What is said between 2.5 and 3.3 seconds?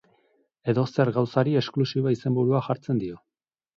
jartzen dio.